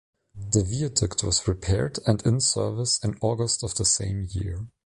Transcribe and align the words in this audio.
The 0.33 0.63
viaduct 0.63 1.23
was 1.23 1.47
repaired 1.47 1.99
and 2.07 2.25
in 2.25 2.39
service 2.39 2.97
in 3.03 3.19
August 3.21 3.63
of 3.63 3.75
the 3.75 3.85
same 3.85 4.25
year. 4.31 4.65